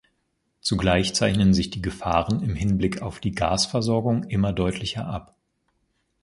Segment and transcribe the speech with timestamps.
[0.61, 5.35] Zugleich zeichnen sich die Gefahren im Hinblick auf die Gasversorgung immer deutlicher ab.